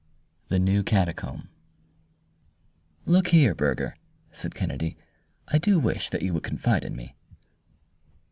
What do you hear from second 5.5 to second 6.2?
do wish